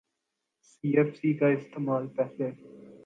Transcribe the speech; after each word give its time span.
سی 0.67 0.87
F 0.97 1.09
C 1.17 1.33
کا 1.33 1.47
استعمال 1.47 2.07
پہلے 2.15 2.49